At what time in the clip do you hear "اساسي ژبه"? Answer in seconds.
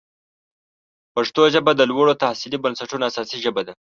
3.09-3.61